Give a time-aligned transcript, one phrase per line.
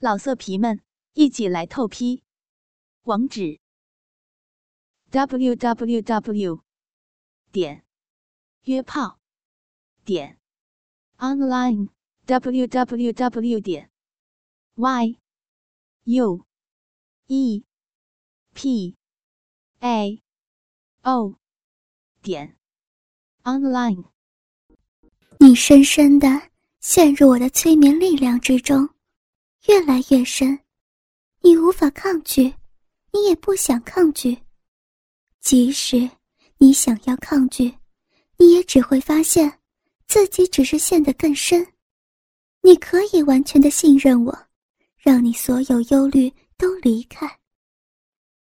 [0.00, 0.80] 老色皮们，
[1.14, 2.22] 一起来透批！
[3.02, 3.58] 网址
[5.10, 6.62] ：w w w
[7.50, 7.84] 点
[8.62, 9.18] 约炮
[10.04, 10.38] 点
[11.16, 11.88] online
[12.26, 13.90] w w w 点
[14.76, 15.18] y
[16.04, 16.46] u
[17.26, 17.64] e
[18.54, 18.96] p
[19.80, 20.22] a
[21.02, 21.34] o
[22.22, 22.56] 点
[23.42, 24.04] online。
[25.40, 26.28] 你深深的
[26.78, 28.97] 陷入我的催眠力量之中。
[29.68, 30.58] 越来越深，
[31.42, 32.44] 你无法抗拒，
[33.12, 34.36] 你也不想抗拒。
[35.42, 36.08] 即使
[36.56, 37.64] 你想要抗拒，
[38.38, 39.60] 你也只会发现
[40.06, 41.66] 自己只是陷得更深。
[42.62, 44.46] 你可以完全的信任我，
[44.96, 47.38] 让你所有忧虑都离开。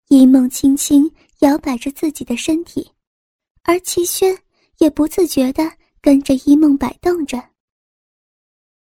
[0.08, 2.90] 一梦轻轻摇摆着自己的身体，
[3.64, 4.38] 而齐轩
[4.78, 7.50] 也不自觉的跟着一梦摆动着。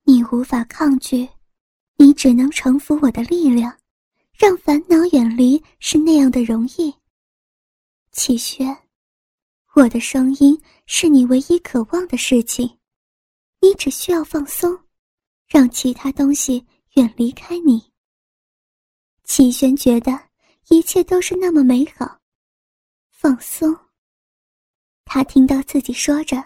[0.04, 1.26] 你无法抗拒。
[1.96, 3.76] 你只能臣服我的力量，
[4.32, 6.94] 让烦恼远离，是那样的容易。
[8.12, 8.76] 启轩，
[9.74, 12.78] 我的声音是你唯一渴望的事情，
[13.60, 14.78] 你只需要放松，
[15.46, 17.92] 让其他东西远离开你。
[19.24, 20.12] 启轩觉得
[20.68, 22.20] 一切都是那么美好，
[23.10, 23.74] 放松。
[25.04, 26.36] 他听到自己说着：“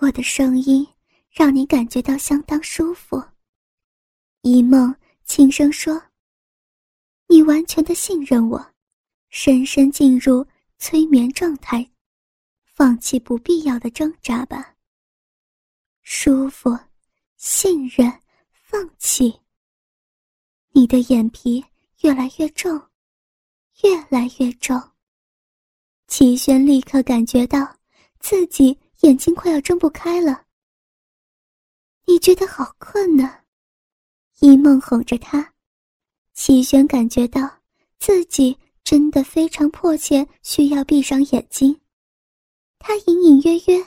[0.00, 0.86] 我的声音
[1.30, 3.22] 让你感觉到相当舒服。”
[4.50, 6.02] 一梦轻声说
[7.28, 8.74] ：“你完全的信任我，
[9.28, 10.46] 深深进入
[10.78, 11.86] 催眠状态，
[12.64, 14.74] 放弃不必要的挣扎吧。
[16.00, 16.74] 舒服，
[17.36, 18.10] 信任，
[18.50, 19.38] 放弃。
[20.70, 21.62] 你的眼皮
[22.00, 22.74] 越来越重，
[23.82, 24.82] 越来越重。
[26.06, 27.76] 齐轩立刻感觉到
[28.18, 30.46] 自己眼睛快要睁不开了。
[32.06, 33.40] 你觉得好困呢？”
[34.40, 35.52] 一梦哄着他，
[36.32, 37.50] 齐轩感觉到
[37.98, 41.76] 自己真的非常迫切需要闭上眼睛。
[42.78, 43.84] 他隐隐约约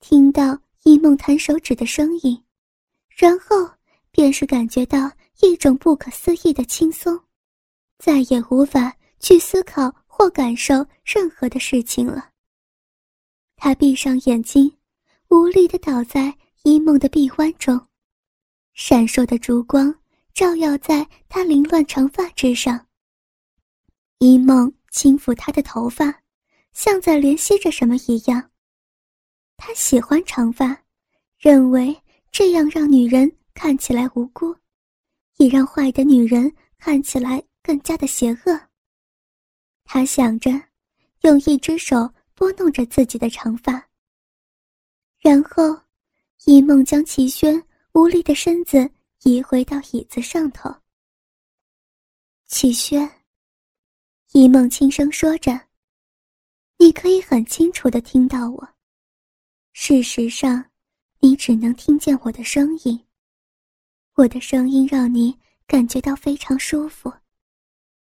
[0.00, 2.38] 听到一梦弹手指的声音，
[3.08, 3.68] 然后
[4.10, 5.10] 便是感觉到
[5.40, 7.18] 一种不可思议的轻松，
[7.98, 12.28] 再也无法去思考或感受任何的事情了。
[13.56, 14.70] 他闭上眼睛，
[15.28, 17.80] 无力的倒在一梦的臂弯中。
[18.74, 19.94] 闪烁的烛光
[20.32, 22.86] 照耀在她凌乱长发之上。
[24.18, 26.22] 一梦轻抚她的头发，
[26.72, 28.50] 像在怜惜着什么一样。
[29.56, 30.76] 他喜欢长发，
[31.38, 31.96] 认为
[32.32, 34.56] 这样让女人看起来无辜，
[35.36, 38.60] 也让坏的女人看起来更加的邪恶。
[39.84, 40.50] 他想着，
[41.20, 43.88] 用一只手拨弄着自己的长发，
[45.20, 45.80] 然后，
[46.46, 47.64] 一梦将齐轩。
[47.94, 48.90] 无力的身子
[49.22, 50.68] 移回到椅子上头。
[52.46, 53.08] 启轩，
[54.32, 55.52] 一梦轻声说着
[56.76, 58.68] ：“你可以很清楚的听到我。
[59.72, 60.72] 事实上，
[61.20, 63.00] 你只能听见我的声音。
[64.14, 67.12] 我的声音让你感觉到非常舒服。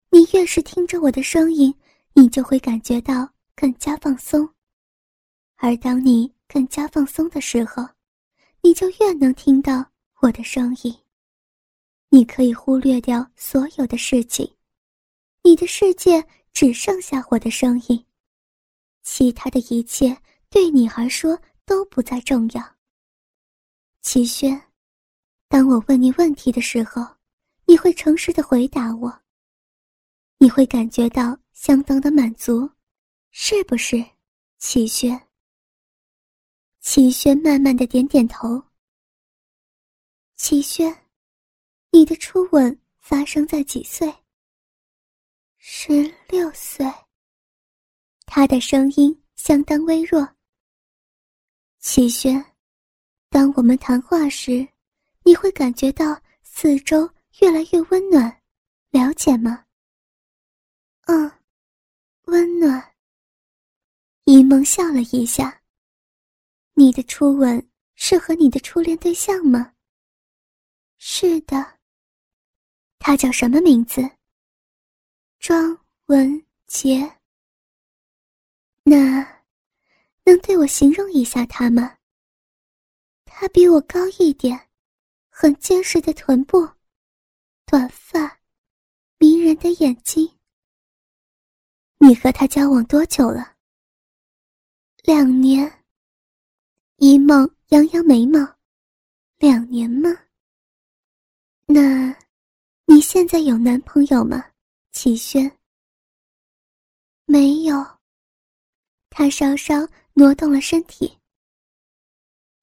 [0.09, 1.75] 你越是听着我的声音，
[2.15, 4.49] 你就会感觉到更加放松。
[5.57, 7.87] 而当你更加放松的时候，
[8.63, 9.91] 你就越能听到
[10.21, 10.97] 我的声音。
[12.11, 14.57] 你可以忽略掉所有的事情，
[15.43, 18.07] 你的世界只剩下我的声音，
[19.03, 20.17] 其他的一切
[20.49, 22.77] 对你而说都不再重要。
[24.03, 24.63] 齐轩，
[25.49, 27.03] 当我问你问题的时候，
[27.67, 29.23] 你会诚实的回答我。
[30.39, 32.69] 你会感觉到相当的满足，
[33.31, 34.05] 是不是，
[34.59, 35.29] 齐轩？
[36.83, 38.61] 齐轩慢慢的点点头。
[40.37, 40.93] 齐轩，
[41.93, 44.13] 你的初吻发生在几岁？
[45.59, 46.85] 十六岁。
[48.27, 50.29] 他的声音相当微弱。
[51.79, 52.45] 齐轩，
[53.31, 54.67] 当我们谈话时，
[55.23, 57.09] 你会感觉到四周
[57.41, 58.43] 越来越温暖，
[58.91, 59.65] 了解吗？
[61.03, 61.31] 嗯，
[62.23, 62.93] 温暖。
[64.25, 65.62] 一梦笑了一下。
[66.75, 69.75] 你的初吻是和你的初恋对象吗？
[70.99, 71.79] 是的。
[72.99, 74.01] 他叫什么名字？
[75.39, 77.19] 庄文杰。
[78.85, 79.45] 那，
[80.25, 81.99] 能对我形容一下他吗？
[83.25, 84.69] 他比我高一点，
[85.29, 86.69] 很结实的臀部，
[87.67, 88.41] 短发，
[89.19, 90.39] 迷人的眼睛。
[91.99, 93.57] 你和他交往多久了？
[95.05, 95.82] 两年。
[97.05, 98.39] 一梦扬扬眉毛，
[99.39, 100.09] 两年吗？
[101.67, 102.17] 那，
[102.85, 104.53] 你现在有男朋友吗，
[104.93, 105.51] 齐轩？
[107.25, 107.85] 没有。
[109.11, 109.75] 他稍稍
[110.13, 111.19] 挪动了身体。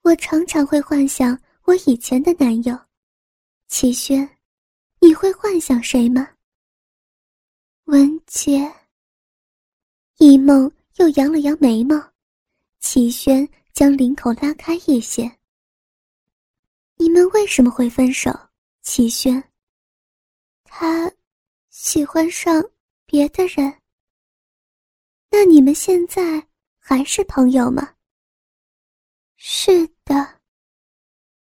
[0.04, 2.80] 我常常会幻想我以前的男友，
[3.68, 4.38] 齐轩，
[5.02, 6.26] 你会幻想谁吗？
[7.88, 8.74] 文杰。
[10.20, 12.02] 一梦又扬了扬眉毛，
[12.80, 13.46] 齐轩
[13.80, 15.40] 将领口拉开一些。
[16.98, 18.30] 你们为什么会分手？
[18.82, 19.42] 齐轩。
[20.66, 21.10] 他
[21.70, 22.62] 喜欢上
[23.06, 23.74] 别的人。
[25.30, 26.46] 那你们现在
[26.78, 27.96] 还是朋友吗？
[29.38, 30.42] 是的。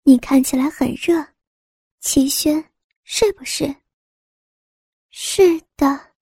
[0.04, 1.22] 你看起来很热，
[2.00, 2.72] 齐轩，
[3.04, 3.66] 是不是？
[5.10, 6.14] 是的。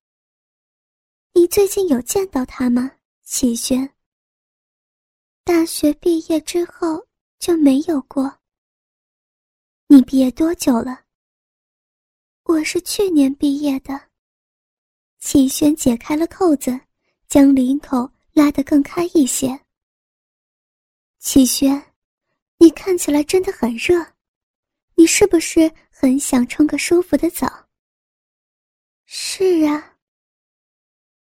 [1.33, 2.89] 你最近有见到他吗，
[3.21, 3.87] 齐轩？
[5.43, 7.07] 大学毕业之后
[7.39, 8.39] 就没有过。
[9.87, 11.03] 你毕业多久了？
[12.43, 14.09] 我是去年毕业的。
[15.19, 16.79] 齐轩解开了扣子，
[17.27, 19.59] 将领口拉得更开一些。
[21.19, 21.93] 齐轩，
[22.57, 23.95] 你看起来真的很热，
[24.95, 27.67] 你是不是很想冲个舒服的澡？
[29.05, 29.97] 是啊。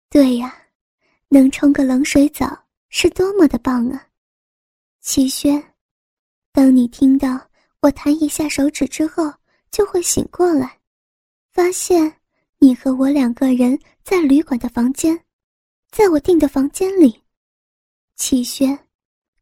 [0.08, 0.68] 对呀，
[1.28, 4.05] 能冲个冷水澡是多么的棒啊！
[5.08, 5.62] 齐轩，
[6.50, 7.40] 当你听到
[7.78, 9.32] 我弹一下手指之后，
[9.70, 10.80] 就会醒过来，
[11.52, 12.12] 发现
[12.58, 15.24] 你和我两个人在旅馆的房间，
[15.92, 17.22] 在我订的房间里。
[18.16, 18.76] 齐轩，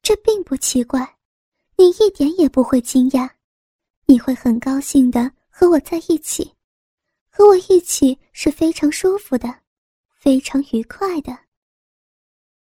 [0.02, 1.16] 这并不奇怪，
[1.78, 3.28] 你一点也不会惊讶，
[4.04, 6.52] 你会很高兴的和我在一起，
[7.30, 9.62] 和我一起是非常舒服的。
[10.20, 11.38] 非常愉快的。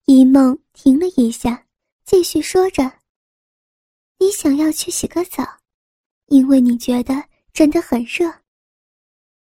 [0.05, 1.65] 一梦停了一下，
[2.11, 2.83] 继续说着
[4.19, 5.47] ：“你想要去洗个澡，
[6.25, 7.13] 因为你觉得
[7.53, 8.29] 真的很热。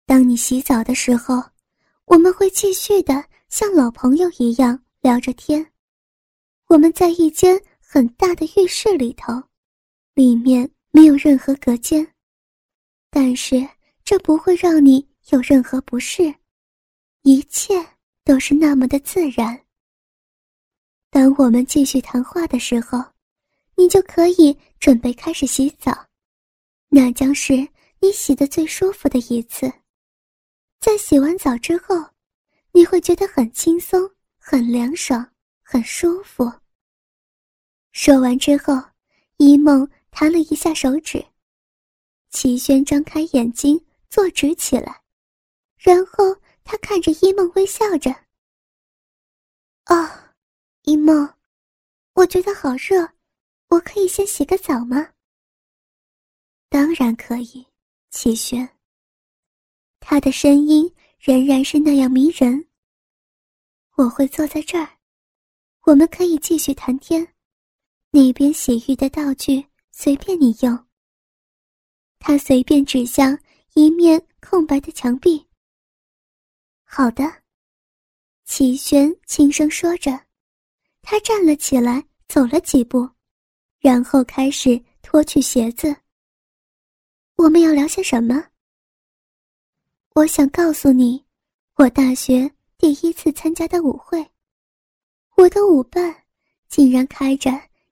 [0.04, 1.40] 当你洗澡的时候，
[2.06, 5.64] 我们会继续的像老朋友一样聊着天。
[6.66, 9.40] 我们在一间很大的浴室里头，
[10.14, 12.12] 里面没有任何隔间，
[13.08, 13.64] 但是
[14.02, 16.34] 这不会让你有任何不适。”
[17.22, 17.74] 一切
[18.24, 19.64] 都是那么的自然。
[21.18, 23.04] 当我们继续谈话的时候，
[23.74, 25.90] 你就可以准备开始洗澡，
[26.90, 27.54] 那将是
[27.98, 29.66] 你洗的最舒服的一次。
[30.78, 31.96] 在洗完澡之后，
[32.70, 35.28] 你会觉得很轻松、很凉爽、
[35.60, 36.48] 很舒服。
[37.90, 38.80] 说完之后，
[39.38, 41.26] 一梦弹了一下手指，
[42.30, 45.02] 齐轩张开眼睛坐直起来，
[45.78, 46.36] 然后。
[46.70, 48.14] 他看着一梦微笑着。
[49.84, 50.27] 啊，
[50.88, 51.34] 一梦，
[52.14, 53.06] 我觉得好热，
[53.68, 55.06] 我可以先洗个澡吗？
[56.70, 57.66] 当然可以，
[58.08, 58.66] 齐轩。
[60.00, 62.66] 他的声音仍然是那样迷人。
[63.96, 64.88] 我会坐在这儿，
[65.82, 67.34] 我们可以继续谈天。
[68.10, 70.86] 那边洗浴的道具随便你用。
[72.18, 73.38] 他随便指向
[73.74, 75.46] 一面空白的墙壁。
[76.82, 77.24] 好的，
[78.46, 80.27] 齐轩轻声说着，
[81.02, 83.08] 他站了起来，走了几步，
[83.78, 85.94] 然后开始脱去鞋子。
[87.36, 88.44] 我们要聊些什么？
[90.14, 91.24] 我想告诉你，
[91.74, 94.30] 我大学第一次参加的舞会，
[95.36, 96.24] 我的舞伴
[96.68, 97.50] 竟然开着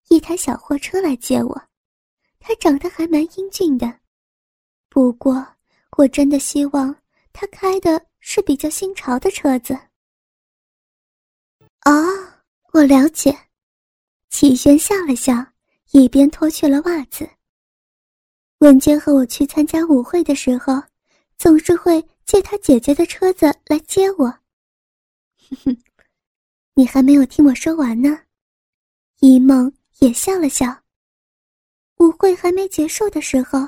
[0.08, 1.62] 一台小货车来接我，
[2.38, 4.00] 他长得还蛮英俊的，
[4.88, 5.46] 不过
[5.96, 6.94] 我真的希望
[7.32, 8.06] 他开的。
[8.28, 9.72] 是比较新潮的车子。
[11.84, 11.92] 哦，
[12.76, 13.34] 我了解。
[14.28, 15.32] 齐轩笑了笑，
[15.92, 17.26] 一边脱去了袜子。
[18.58, 20.82] 文娟和我去参加舞会的时候，
[21.38, 24.26] 总是会借他姐姐的车子来接我。
[25.48, 25.76] 哼哼，
[26.74, 28.24] 你还没有听我说完呢。
[29.20, 30.66] 一梦也笑了笑。
[31.96, 33.66] 舞会还没结束的时候，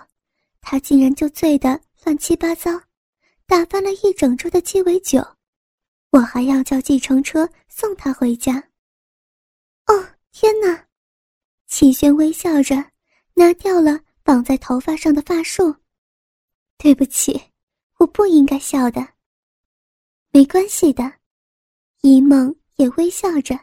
[0.60, 2.78] 他竟然就醉得乱七八糟。
[3.46, 5.26] 打翻了一整桌的鸡尾酒，
[6.10, 8.62] 我还要叫计程车送他回家。
[10.32, 10.86] 天哪！
[11.66, 12.76] 齐轩微笑着
[13.34, 15.74] 拿掉了绑在头发上的发束。
[16.76, 17.40] 对不起，
[17.98, 19.06] 我不应该笑的。
[20.30, 21.12] 没关系的，
[22.02, 23.58] 一梦也微笑着。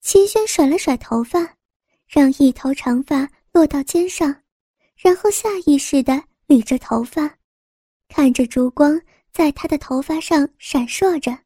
[0.00, 1.56] 齐轩甩了甩头发，
[2.06, 4.42] 让一头长发落到肩上，
[4.96, 7.38] 然后下意识的捋着头发。
[8.08, 9.00] 看着烛光
[9.32, 11.38] 在他的头发上闪烁着，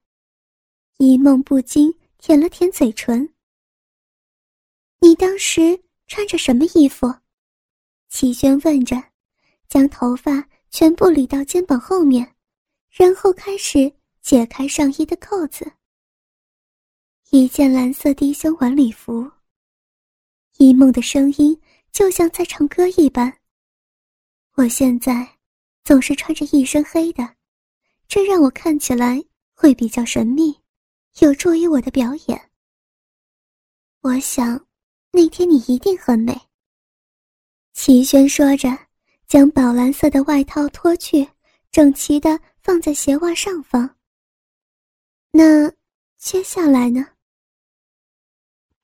[0.97, 3.34] 一梦不禁舔了舔嘴唇。
[5.05, 7.15] 你当时穿着什么衣服？
[8.09, 8.97] 齐轩问着，
[9.69, 12.35] 将头发全部理到肩膀后面，
[12.89, 13.93] 然后开始
[14.23, 15.71] 解开上衣的扣子。
[17.33, 19.31] 一件蓝色低胸晚礼服。
[20.57, 21.61] 一梦的声音
[21.93, 23.31] 就像在唱歌一般。
[24.55, 25.37] 我现在
[25.85, 27.37] 总是穿着一身黑的，
[28.09, 30.59] 这让我看起来会比较神秘，
[31.19, 32.51] 有助于我的表演。
[34.01, 34.64] 我想，
[35.17, 36.37] 那天你一定很美。
[37.73, 38.69] 齐轩说着，
[39.29, 41.25] 将宝蓝色的外套脱去，
[41.71, 43.97] 整齐的放在鞋袜上方。
[45.31, 45.73] 那
[46.19, 47.07] 接下来呢？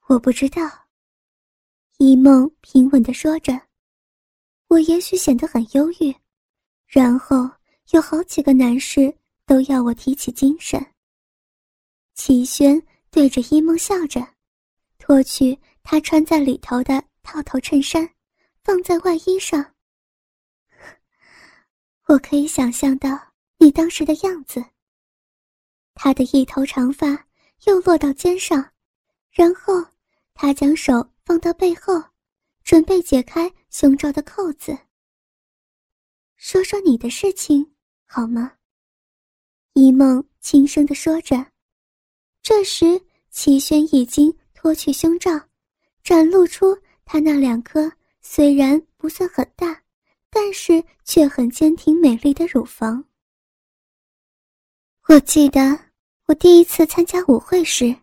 [0.06, 0.70] 我不知道。
[1.98, 3.60] 一梦平稳的说着
[4.70, 6.14] ：“我也许显得很忧郁，
[6.86, 7.50] 然后
[7.90, 9.12] 有好几个男士
[9.46, 10.80] 都要我提起精神。”
[12.14, 14.24] 齐轩对着一梦笑着，
[14.96, 18.08] 脱去他穿在里头的套头衬衫，
[18.62, 19.74] 放在外衣上。
[22.06, 23.18] 我可以想象到
[23.58, 24.64] 你当时的样子。
[25.94, 27.26] 他的一头长发
[27.66, 28.72] 又落到肩上，
[29.30, 29.74] 然后
[30.34, 31.10] 他将手。
[31.22, 32.02] 放到背后，
[32.64, 34.76] 准备解开胸罩的扣子。
[36.34, 37.72] 说说你的事情
[38.04, 38.54] 好吗？
[39.74, 41.52] 一梦轻声的说着。
[42.42, 45.30] 这时，齐轩已经脱去胸罩，
[46.02, 47.90] 展露出他那两颗
[48.20, 49.82] 虽然不算很大，
[50.28, 53.04] 但是却很坚挺美丽的乳房。
[55.08, 55.78] 我记得
[56.26, 57.94] 我第一次参加舞会时，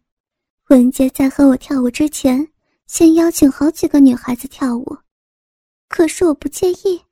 [0.68, 2.52] 文杰在和我跳舞之前。
[2.88, 4.98] 先邀请好几个女孩子跳舞，
[5.90, 7.04] 可是我不介意。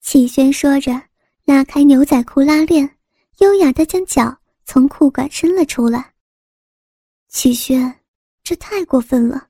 [0.00, 1.00] 齐轩说着，
[1.44, 2.98] 拉开牛仔裤拉链，
[3.38, 6.12] 优雅的将脚从裤管伸了出来。
[7.28, 8.00] 齐轩，
[8.42, 9.47] 这太过分了！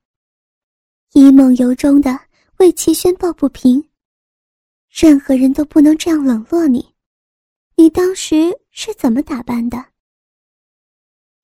[1.13, 2.19] 一梦由衷的
[2.59, 3.83] 为齐轩抱不平。
[4.91, 6.95] 任何人都不能这样冷落你。
[7.77, 9.85] 你当时是怎么打扮的？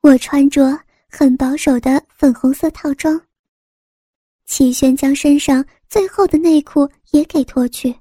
[0.00, 0.78] 我穿着
[1.08, 3.20] 很保守的粉红色套装。
[4.44, 7.94] 齐轩将身上最后的内裤也给脱去，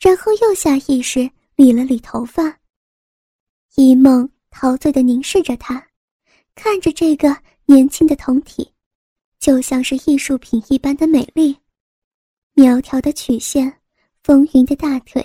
[0.00, 2.58] 然后又下意识理了理头发。
[3.74, 5.86] 一梦陶醉的凝视着他，
[6.54, 7.36] 看着这个
[7.66, 8.72] 年轻的酮体，
[9.38, 11.56] 就像是艺术品一般的美丽。
[12.54, 13.80] 苗条的曲线，
[14.22, 15.24] 丰腴的大腿，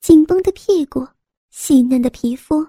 [0.00, 1.06] 紧绷的屁股，
[1.50, 2.66] 细嫩的皮肤，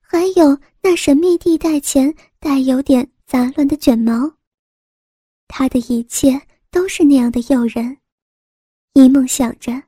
[0.00, 4.32] 还有那神秘地带前带有点杂乱的卷毛。
[5.48, 6.40] 他的一切。
[6.74, 7.98] 都是那样的诱人，
[8.94, 9.80] 一梦想着，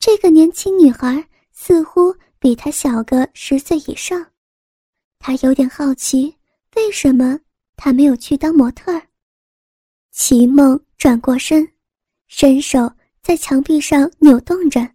[0.00, 4.26] 这个年轻女孩似乎比他小个十岁以上，
[5.20, 6.36] 他有点好奇，
[6.74, 7.38] 为什么
[7.76, 9.06] 他没有去当模特儿。
[10.12, 11.66] 齐梦转过身，
[12.28, 12.90] 伸手
[13.22, 14.86] 在墙壁上扭动着，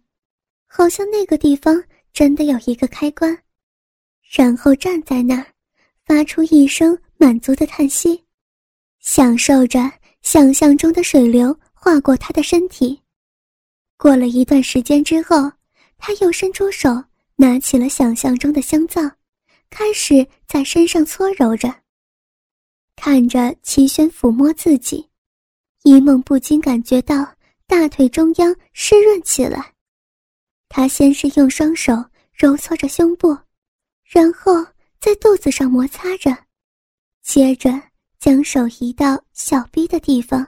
[0.66, 1.82] 好像那个地方
[2.12, 3.36] 真的有一个开关，
[4.30, 5.46] 然后站在那儿，
[6.06, 8.24] 发出一声满足的叹息，
[9.00, 9.80] 享受着。
[10.20, 13.00] 想象中的水流划过他的身体，
[13.96, 15.50] 过了一段时间之后，
[15.96, 16.90] 他又伸出手
[17.36, 19.00] 拿起了想象中的香皂，
[19.70, 21.72] 开始在身上搓揉着。
[22.96, 25.07] 看着齐轩抚摸自己，
[25.88, 27.34] 一梦不禁感觉到
[27.66, 29.72] 大腿中央湿润起来。
[30.68, 31.94] 他先是用双手
[32.34, 33.34] 揉搓着胸部，
[34.04, 34.62] 然后
[35.00, 36.36] 在肚子上摩擦着，
[37.22, 37.70] 接着。
[38.20, 40.44] 将手移到小臂的地方，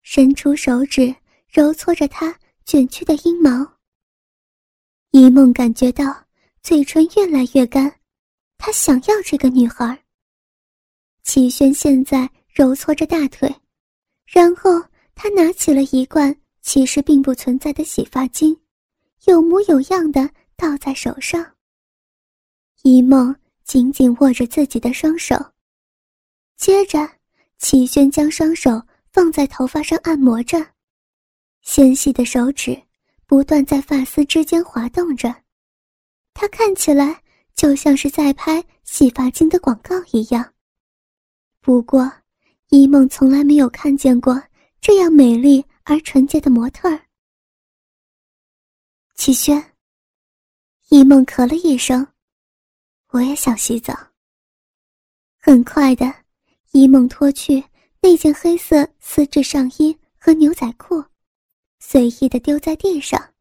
[0.00, 1.14] 伸出手指
[1.52, 3.50] 揉搓着她卷曲的阴毛。
[5.10, 6.24] 一梦感觉到
[6.62, 7.94] 嘴唇越来越干，
[8.56, 10.02] 他想要这个女孩。
[11.24, 13.54] 齐轩现在揉搓着大腿，
[14.34, 14.82] 然后
[15.14, 18.60] 他拿起了一罐其实并不存在的洗发精，
[19.26, 21.54] 有模有样的倒在手上。
[22.82, 25.36] 一梦紧紧握着自己的双手。
[26.56, 27.08] 接着，
[27.58, 30.58] 齐轩将双手放在头发上按摩着，
[31.62, 32.76] 纤细的手指
[33.26, 35.32] 不断在发丝之间滑动着，
[36.32, 37.22] 他看起来
[37.54, 40.52] 就像是在拍洗发精的广告一样。
[41.60, 42.12] 不过，
[42.70, 44.42] 一梦从来没有看见过
[44.80, 47.00] 这样美丽而纯洁的模特儿。
[49.14, 49.74] 齐轩，
[50.88, 52.06] 一梦咳了一声，
[53.08, 53.94] 我也想洗澡。
[55.38, 56.12] 很快的。
[56.72, 57.62] 一梦脱去
[58.00, 61.04] 那件黑色丝质上衣和牛仔裤，
[61.78, 63.32] 随意的丢在地上，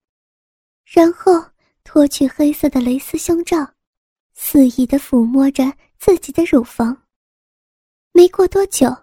[0.85, 1.43] 然后
[1.83, 3.67] 脱去黑色的蕾丝胸罩，
[4.35, 5.63] 肆意的抚摸着
[5.97, 6.95] 自己的乳房。
[8.11, 8.95] 没过多久，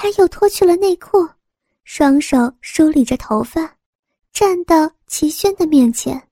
[0.00, 1.28] 他又脱去了内裤，
[1.82, 3.76] 双手梳理着头发，
[4.32, 6.28] 站到齐轩的面前。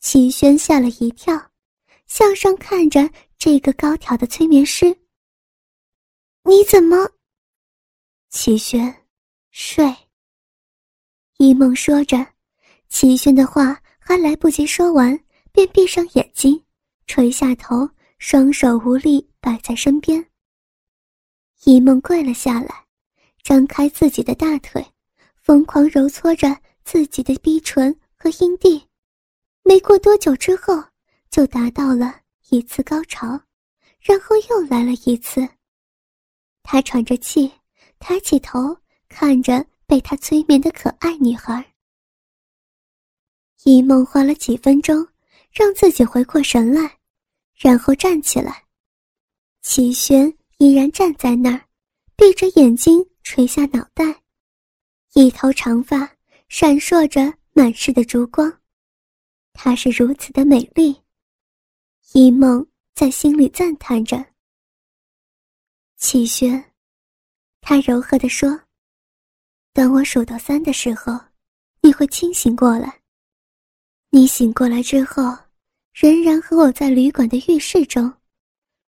[0.00, 1.50] 齐轩吓了一跳，
[2.06, 4.94] 向上看着这个高挑的催眠师。
[6.42, 7.08] 你怎么？
[8.28, 8.94] 齐轩，
[9.50, 9.96] 睡。
[11.38, 12.18] 一梦说着，
[12.90, 15.18] 齐轩的话还来不及说完，
[15.52, 16.62] 便闭上眼睛，
[17.06, 17.88] 垂下头，
[18.18, 20.22] 双手无力摆在身边。
[21.68, 22.86] 一梦跪了下来，
[23.42, 24.86] 张开自己的大腿，
[25.34, 28.86] 疯狂揉搓着自己的逼唇和阴蒂。
[29.64, 30.80] 没过多久之后，
[31.28, 32.20] 就达到了
[32.50, 33.26] 一次高潮，
[33.98, 35.44] 然后又来了一次。
[36.62, 37.50] 他喘着气，
[37.98, 38.76] 抬起头
[39.08, 41.74] 看着被他催眠的可爱女孩。
[43.64, 45.04] 一梦花了几分钟，
[45.50, 46.98] 让自己回过神来，
[47.56, 48.66] 然后站起来。
[49.62, 51.64] 齐轩依然站在那儿，
[52.16, 54.22] 闭着眼睛垂下脑袋，
[55.12, 56.10] 一头长发
[56.48, 58.60] 闪烁着满室的烛光，
[59.52, 61.02] 她是如此的美丽。
[62.12, 64.24] 一梦在心里赞叹着。
[65.98, 66.72] 齐轩，
[67.60, 68.58] 他柔和地说
[69.74, 71.18] ：“等我数到三的时候，
[71.82, 73.02] 你会清醒过来。
[74.10, 75.36] 你醒过来之后，
[75.92, 78.10] 仍然和我在旅馆的浴室中，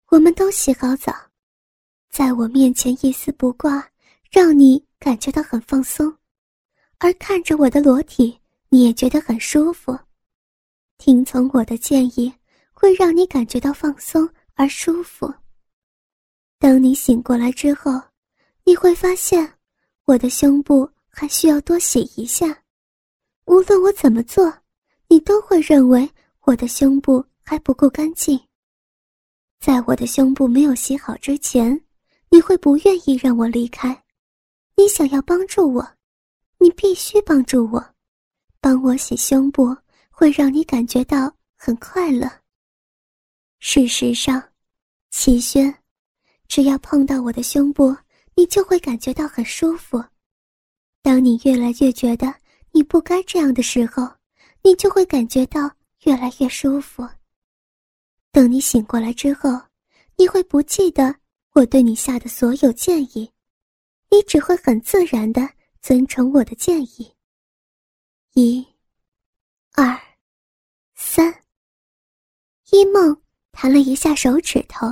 [0.09, 1.13] 我们都洗好澡，
[2.11, 3.87] 在我面前一丝不挂，
[4.31, 6.13] 让你感觉到很放松，
[6.99, 8.39] 而看着我的裸体，
[8.71, 9.97] 你也觉得很舒服。
[10.97, 12.33] 听从我的建议，
[12.73, 15.33] 会让你感觉到放松而舒服。”
[16.59, 17.93] 当你醒过来之后，
[18.65, 19.55] 你会发现，
[20.07, 22.65] 我的胸部还需要多洗一下。
[23.45, 24.53] 无论我怎么做，
[25.07, 26.11] 你都会认为
[26.41, 28.39] 我的胸部还不够干净。
[29.61, 31.81] 在我的胸部没有洗好之前，
[32.31, 34.05] 你会不愿意让我离开。
[34.77, 35.97] 你想要帮助我，
[36.59, 37.95] 你必须帮助我。
[38.61, 39.77] 帮我洗胸部
[40.11, 42.29] 会让你感觉到很快乐。
[43.61, 44.43] 事实上，
[45.11, 45.75] 齐轩。
[46.49, 47.97] 只要碰到我的胸部，
[48.35, 50.03] 你就会感觉到很舒服。
[51.03, 52.35] 当你越来越觉得
[52.73, 54.09] 你不该这样的时候，
[54.63, 55.71] 你就会感觉到
[56.05, 57.07] 越来越舒服。
[58.33, 59.51] 等你醒过来之后，
[60.17, 61.15] 你会不记得
[61.59, 63.29] 我对你下的所有建议，
[64.13, 65.41] 你只会很自然的
[65.83, 67.13] 遵从我的建议。
[68.35, 68.65] 一、
[69.73, 70.01] 二、
[70.95, 71.35] 三。
[72.71, 74.87] 一梦弹了一下手指头。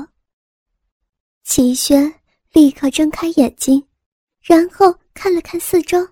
[1.45, 2.13] 齐轩
[2.51, 3.87] 立刻睁开眼睛，
[4.41, 6.05] 然后看了看四周，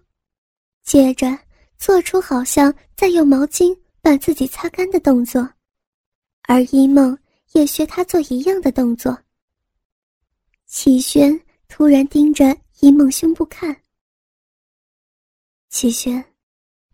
[0.84, 1.36] 接着
[1.78, 5.50] 做出好像在用毛巾把自己擦干的动作，
[6.42, 7.18] 而一梦
[7.54, 9.18] 也学他做一样的动作。
[10.76, 12.44] 齐轩突然盯着
[12.80, 13.80] 一梦胸部看。
[15.68, 16.34] 齐轩，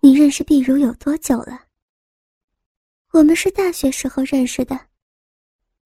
[0.01, 1.64] 你认识碧如有多久了？
[3.12, 4.79] 我们是大学时候认识的。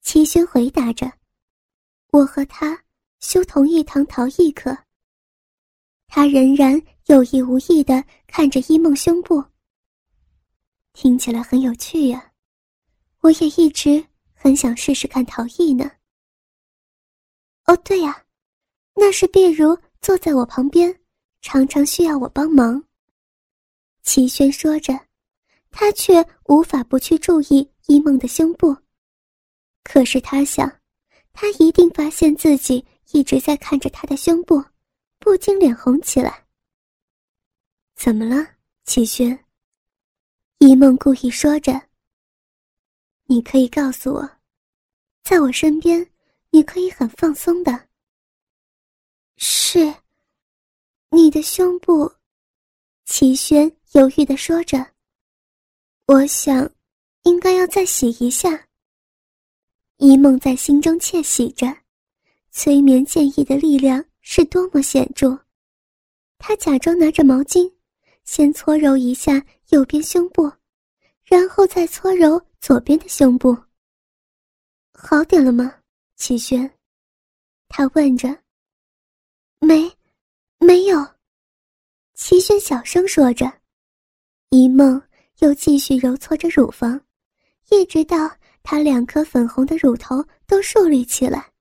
[0.00, 1.11] 齐轩回答着。
[2.11, 2.83] 我和他
[3.20, 4.76] 修同一堂陶艺课。
[6.09, 9.42] 他仍然有意无意的看着一梦胸部，
[10.94, 12.33] 听起来很有趣呀。
[13.20, 14.04] 我也一直
[14.35, 15.88] 很想试试看陶艺呢。
[17.66, 18.24] 哦，对呀，
[18.94, 21.00] 那是碧如坐在我旁边，
[21.40, 22.83] 常常需要我帮忙。
[24.03, 24.92] 齐轩说着，
[25.70, 28.77] 他却无法不去注意一梦的胸部。
[29.83, 30.70] 可是他想。
[31.37, 34.64] 他一定发现自己一直在看着他的胸部，
[35.18, 36.46] 不禁脸红起来。
[37.96, 38.37] 怎么了，
[38.85, 39.44] 齐轩？
[40.59, 41.88] 一梦故意说着
[43.27, 44.31] ：“你可以告诉我，
[45.24, 46.09] 在我身边，
[46.54, 47.88] 你可以很放松的。”
[49.36, 49.92] 是，
[51.10, 52.08] 你的胸部，
[53.06, 54.92] 齐轩犹豫的说着
[56.06, 56.70] ：“我想，
[57.24, 58.68] 应该要再洗一下。”
[59.98, 61.66] 一梦在心中窃喜着，
[62.52, 65.36] 催眠建议的力量是多么显著。
[66.38, 67.68] 他假装拿着毛巾，
[68.22, 70.52] 先搓揉一下右边胸部，
[71.24, 73.56] 然后再搓揉左边的胸部。
[74.92, 75.80] 好点了吗，
[76.16, 76.79] 齐轩？
[77.68, 78.29] 他问着。
[79.61, 79.90] 没，
[80.59, 81.07] 没有。
[82.14, 83.61] 齐轩小声说着。
[84.50, 85.03] 一梦
[85.38, 87.00] 又继续揉搓着乳房，
[87.70, 88.31] 一直到。
[88.66, 91.53] 她两颗粉红的乳头都竖立起来，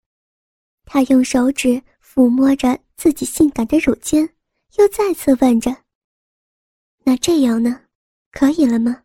[0.86, 4.24] 他用手指抚摸着自己性感的乳尖，
[4.78, 5.76] 又再次问着
[7.04, 7.82] ：“那这样呢？
[8.32, 9.04] 可以了吗？”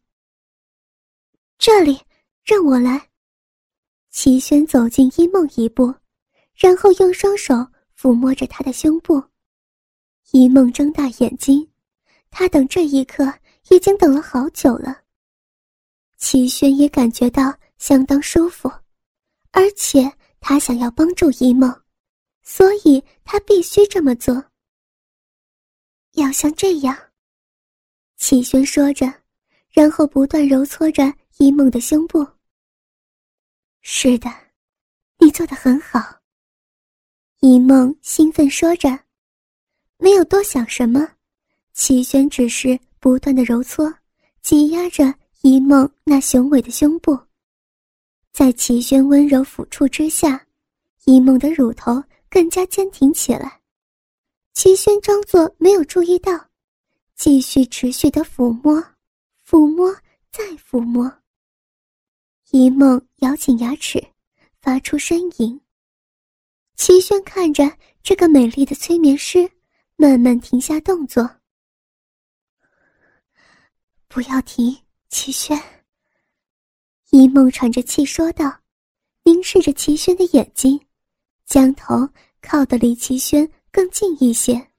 [1.59, 2.01] 这里，
[2.45, 3.11] 让我来。
[4.21, 5.95] 齐轩走近一梦一步，
[6.57, 7.55] 然后用双手
[7.97, 9.23] 抚摸着她的胸部。
[10.33, 11.65] 一梦睁大眼睛，
[12.29, 13.33] 她等这一刻
[13.71, 15.03] 已经等了好久了。
[16.17, 18.69] 齐轩也感觉到相当舒服，
[19.53, 21.73] 而且他想要帮助一梦，
[22.43, 24.45] 所以他必须这么做。
[26.15, 26.99] 要像这样，
[28.17, 29.07] 齐轩说着，
[29.71, 31.05] 然后不断揉搓着
[31.37, 32.27] 一梦的胸部。
[33.81, 34.29] 是的，
[35.19, 36.01] 你做的很好。
[37.41, 38.99] 一梦兴奋说着，
[39.97, 41.09] 没有多想什么。
[41.73, 43.93] 齐轩只是不断的揉搓、
[44.43, 47.17] 挤压着一梦那雄伟的胸部，
[48.33, 50.45] 在齐轩温柔抚触之下，
[51.05, 53.61] 一梦的乳头更加坚挺起来。
[54.55, 56.49] 齐轩装作没有注意到，
[57.15, 58.85] 继续持续的抚摸、
[59.49, 59.95] 抚摸
[60.33, 61.18] 再抚摸。
[62.51, 64.03] 一梦咬紧牙齿，
[64.63, 65.61] 发出呻吟。
[66.77, 67.71] 齐轩看着
[68.03, 69.51] 这个美丽的催眠师，
[69.97, 71.29] 慢慢停下动作。
[74.09, 74.75] 不要停，
[75.11, 75.61] 齐轩。
[77.11, 78.61] 一梦喘着气说道，
[79.25, 80.81] 凝视着齐轩的眼睛，
[81.45, 82.09] 将头
[82.41, 84.71] 靠得离齐轩更近一些，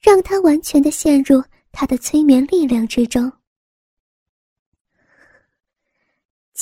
[0.00, 1.42] 让他完全的陷入
[1.72, 3.32] 他的催眠力量之中。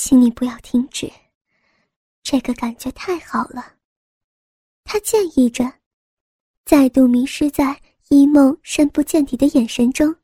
[0.01, 1.11] 请你不要停止，
[2.23, 3.73] 这个感觉太好了。
[4.85, 5.69] 他建议着，
[6.63, 10.15] 再度迷失在一梦深不见底的眼神中，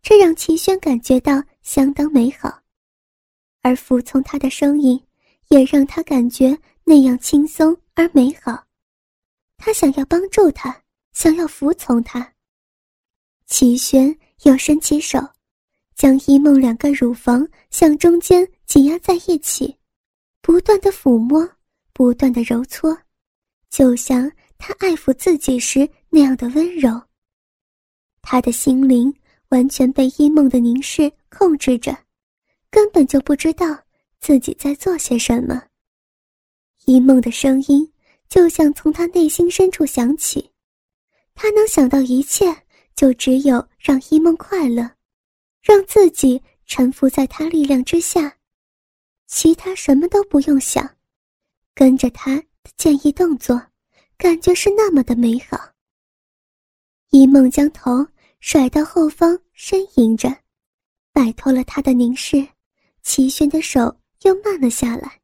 [0.00, 2.62] 这让齐轩感觉到相当美好，
[3.60, 4.98] 而服从他的声音，
[5.48, 8.64] 也让他感觉那样轻松而美好。
[9.58, 10.74] 他想要帮助他，
[11.12, 12.32] 想要服从他。
[13.46, 15.18] 齐轩又伸起手，
[15.94, 19.76] 将一梦两个乳房向中间挤压在一起，
[20.40, 21.46] 不断的抚摸，
[21.92, 22.96] 不断的揉搓。
[23.68, 26.90] 就像他爱抚自己时那样的温柔。
[28.22, 29.14] 他的心灵
[29.50, 31.94] 完全被一梦的凝视控制着，
[32.70, 33.78] 根本就不知道
[34.20, 35.62] 自己在做些什么。
[36.86, 37.92] 一梦的声音
[38.30, 40.50] 就像从他内心深处响起，
[41.34, 42.46] 他能想到一切，
[42.96, 44.90] 就只有让一梦快乐，
[45.60, 48.34] 让自己臣服在他力量之下，
[49.34, 50.94] 其他什么都不用想，
[51.74, 52.44] 跟着他的。
[52.76, 53.60] 建议动作，
[54.16, 55.58] 感觉是那么的美好。
[57.10, 58.06] 一梦将头
[58.40, 60.28] 甩到后方，呻吟着，
[61.12, 62.46] 摆脱了他的凝视，
[63.02, 65.20] 齐轩的手又慢了下来。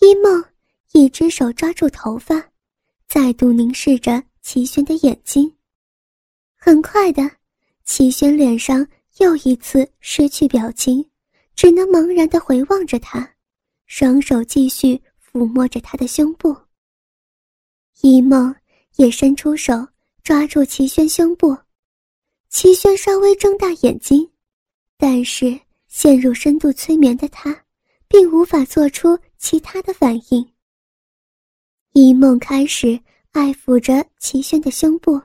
[0.00, 0.44] 一梦
[0.92, 2.42] 一只手抓住头发，
[3.06, 5.56] 再度凝视着齐轩的眼睛。
[6.56, 7.30] 很快的，
[7.84, 8.86] 齐轩脸上
[9.18, 11.08] 又一次失去表情，
[11.58, 13.34] 只能茫然的回望着他，
[13.86, 15.02] 双手继续。
[15.30, 16.56] 抚摸着他的胸部，
[18.00, 18.52] 一梦
[18.96, 19.86] 也伸出手
[20.22, 21.54] 抓住齐轩胸部，
[22.48, 24.26] 齐轩稍微睁大眼睛，
[24.96, 27.66] 但是陷入深度催眠的他，
[28.08, 30.50] 并无法做出其他的反应。
[31.92, 32.98] 一梦开始
[33.32, 35.20] 爱抚着齐轩的胸部，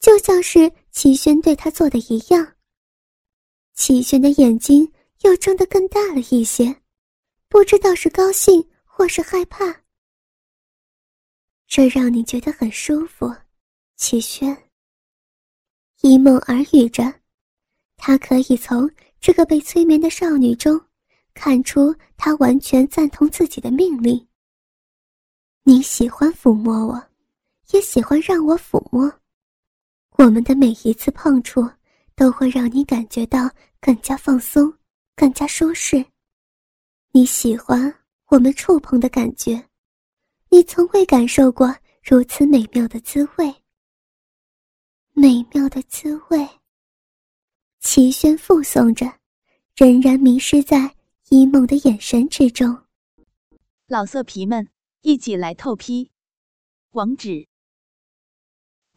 [0.00, 2.54] 就像是齐轩对他做的一样。
[3.74, 6.82] 齐轩的眼睛又睁得更大了一些，
[7.48, 8.68] 不知道是高兴。
[8.92, 9.64] 或是害怕，
[11.66, 13.34] 这让你觉得很舒服，
[13.96, 14.54] 齐轩。
[16.02, 17.10] 一梦耳语着，
[17.96, 20.78] 他可以从这个被催眠的少女中
[21.32, 24.28] 看出，她完全赞同自己的命令。
[25.62, 27.02] 你喜欢抚摸我，
[27.70, 29.10] 也喜欢让我抚摸，
[30.18, 31.66] 我们的每一次碰触
[32.14, 34.70] 都会让你感觉到更加放松，
[35.20, 36.02] 更加舒适。
[37.12, 37.94] 你喜欢。
[38.28, 39.68] 我们触碰的感觉，
[40.50, 43.52] 你从未感受过如此美妙的滋味。
[45.10, 46.48] 美妙的滋味。
[47.80, 49.04] 齐轩附送着，
[49.74, 50.94] 仍然迷失在
[51.28, 52.86] 一梦的眼神之中。
[53.88, 54.68] 老色皮们，
[55.00, 56.12] 一起来透批！
[56.92, 57.48] 网址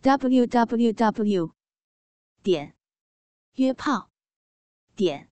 [0.01, 1.51] ：w w w.
[2.43, 2.75] 点
[3.55, 4.11] 约炮
[4.95, 5.31] 点